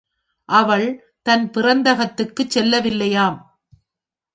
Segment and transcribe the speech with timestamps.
[0.49, 0.87] அவள்
[1.21, 3.39] தன் பிறந்தகத்துக்குச் செல்லவில்லையாம்!